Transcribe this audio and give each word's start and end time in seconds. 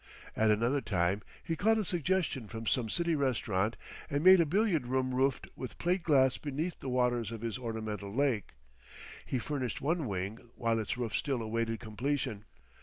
At 0.35 0.49
another 0.49 0.81
time 0.81 1.21
he 1.43 1.55
caught 1.55 1.77
a 1.77 1.85
suggestion 1.85 2.47
from 2.47 2.65
some 2.65 2.89
city 2.89 3.13
restaurant 3.15 3.77
and 4.09 4.23
made 4.23 4.39
a 4.41 4.47
billiard 4.47 4.87
room 4.87 5.13
roofed 5.13 5.47
with 5.55 5.77
plate 5.77 6.01
glass 6.01 6.39
beneath 6.39 6.79
the 6.79 6.89
waters 6.89 7.31
of 7.31 7.41
his 7.41 7.59
ornamental 7.59 8.11
lake. 8.11 8.55
He 9.27 9.37
furnished 9.37 9.79
one 9.79 10.07
wing 10.07 10.39
while 10.55 10.79
its 10.79 10.97
roof 10.97 11.15
still 11.15 11.43
awaited 11.43 11.81
completion. 11.81 12.45